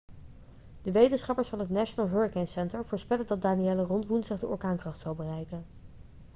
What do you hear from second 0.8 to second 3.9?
de wetenschappers van het national hurricane center voorspellen dat danielle